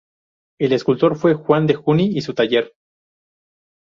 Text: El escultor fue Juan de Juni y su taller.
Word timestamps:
El 0.59 0.73
escultor 0.73 1.15
fue 1.15 1.35
Juan 1.35 1.67
de 1.67 1.75
Juni 1.75 2.05
y 2.11 2.21
su 2.21 2.33
taller. 2.33 2.73